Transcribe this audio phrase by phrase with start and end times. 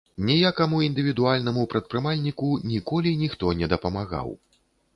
[0.27, 4.37] Ніякаму індывідуальнаму прадпрымальніку ніколі ніхто не дапамагаў.